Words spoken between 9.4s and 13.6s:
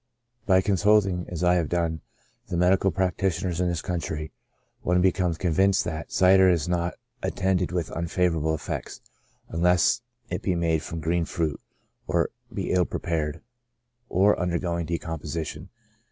unless it be made from green fruit, or be ill prepared,